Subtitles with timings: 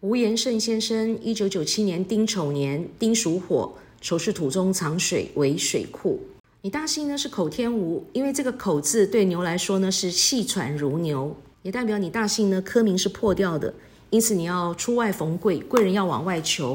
[0.00, 6.20] 吴延胜先生，一九九七年丁丑年，丁属火，丑是土中藏水为水库。
[6.60, 13.74] 你大姓呢是口天吴，因为这个口字对牛来说呢是气喘如牛，也代表你大姓呢科名是破掉的，
[14.10, 16.72] 因此你要出外逢贵，贵人要往外求，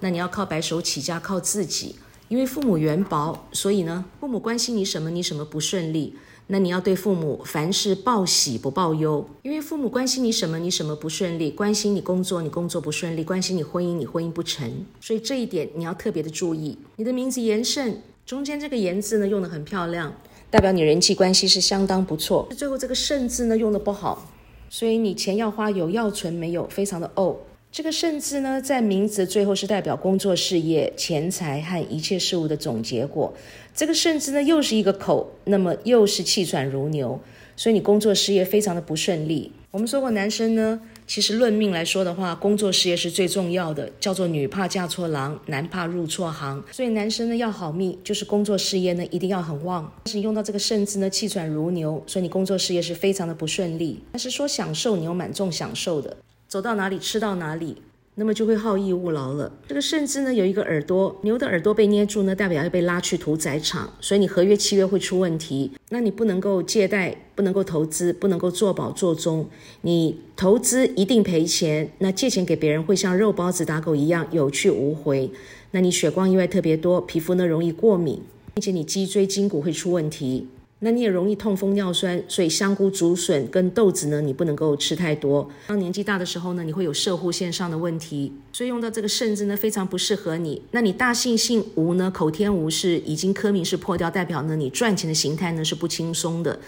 [0.00, 1.96] 那你要靠白手起家，靠自己。
[2.28, 6.14] 因为父母缘薄，所以呢，父母关心你什么，你什么不顺利，
[6.48, 9.28] 那你要对父母凡事报喜不报忧。
[9.42, 14.70] 因为父母关心你什么，你什么不顺利，关心你工作，你工作不顺利，关心你婚姻，你婚姻不成，
[15.00, 16.78] 所以这一点你要特别的注意。
[16.96, 20.14] 你的名字延胜，中间这个言字呢用的很漂亮，
[20.50, 22.48] 代表你人际关系是相当不错。
[22.56, 24.30] 最后这个胜字呢用的不好，
[24.70, 27.34] 所以你钱要花有，要存没有，非常的怄。
[27.76, 33.30] 这个甚字呢，在名字最后是代表工作事业、钱财和一切事物的总结果。
[33.74, 37.20] 这个甚字呢，又是一个口，那么又是气喘如牛，
[37.54, 39.52] 所以你工作事业非常的不顺利。
[39.72, 46.64] 我们说过，男生呢，其实论命来说的话，工作事业是最重要的，叫做女怕嫁错郎，男怕入错行。
[46.72, 49.92] 所以男生呢要好命，就是工作事业呢一定要很旺。
[50.04, 54.00] 但是用到这个甚字呢，气喘如牛，所以你工作事业是非常的不顺利。
[54.12, 56.16] 但是说享受，你有蛮重享受的。
[56.48, 57.82] 走到哪里吃到哪里，
[58.14, 59.52] 那么就会好逸恶劳了。
[59.66, 65.72] 这个甚至呢有一个耳朵，牛的耳朵被捏住呢，代表要被拉去屠宰场，所以你合约契约会出问题。
[65.90, 69.46] 那你不能够借贷，不能够投资，不能够做保做中。
[69.82, 75.30] 你投资一定赔钱，那借钱给别人会像肉包子打狗一样有去无回。
[75.72, 78.22] 那你血光意外特别多，皮肤呢容易过敏，
[78.54, 80.46] 并且你脊椎筋骨会出问题。
[80.80, 85.50] 那你也容易痛风尿酸，所以香菇、竹笋跟豆子呢，你不能够吃太多。
[85.68, 90.60] 当年纪大的时候呢，你会有射护线上的问题，所以用到这个肾字呢，非常不适合你。
[90.72, 96.60] 那你大姓姓吴呢，口天吴是已经科名是破掉，代表呢你赚钱的形态呢是不轻松的。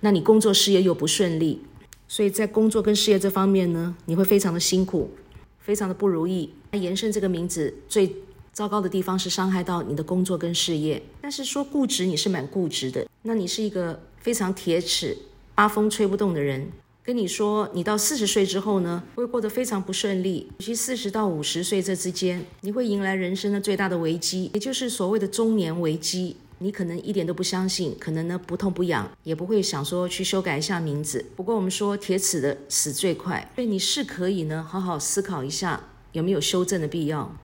[0.00, 1.60] 那你工作事业又不顺利，
[2.06, 5.10] 所以在工作跟事业这方面呢，你会非常的辛苦，
[5.58, 6.50] 非常的不如意。
[6.70, 8.14] 那延伸这个名字最。
[8.58, 13.06] 糟糕的地方是伤害到你的工作跟事业，但是说固执，你是蛮固执的。
[13.22, 15.16] 那你是一个非常铁齿、
[15.54, 16.68] 八风吹不动的人。
[17.04, 20.48] 跟你说，你到四十岁之后呢，会过得非常不顺利。
[20.58, 26.34] 尤其四十到五十岁这之间，你会迎来人生的最大的危机，也就是所谓的中年危机。
[26.58, 31.24] 你可能一点都不相信，可能呢不痛不痒，也不会想说去修改一下名字。
[31.36, 35.80] 不过我们说铁齿的死最快，所以你是可以呢好好思考一下
[36.10, 37.32] 有没有修正的必要。